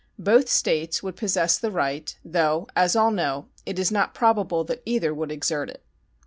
Both 0.17 0.49
States 0.49 1.03
would 1.03 1.15
possess 1.15 1.59
the 1.59 1.69
right, 1.69 2.17
though, 2.25 2.67
as 2.75 2.95
all 2.95 3.11
know, 3.11 3.49
it 3.67 3.77
is 3.77 3.91
not 3.91 4.15
probable 4.15 4.63
that 4.63 4.81
either 4.83 5.13
would 5.13 5.31
exert 5.31 5.69
it. 5.69 5.83